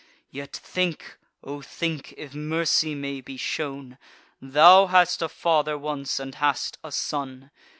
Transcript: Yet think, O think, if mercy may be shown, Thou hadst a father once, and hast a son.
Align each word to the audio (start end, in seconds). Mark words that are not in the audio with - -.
Yet 0.31 0.55
think, 0.55 1.19
O 1.43 1.61
think, 1.61 2.15
if 2.17 2.33
mercy 2.33 2.95
may 2.95 3.21
be 3.21 3.37
shown, 3.37 3.99
Thou 4.41 4.87
hadst 4.87 5.21
a 5.21 5.29
father 5.29 5.77
once, 5.77 6.19
and 6.19 6.33
hast 6.33 6.79
a 6.83 6.91
son. 6.91 7.51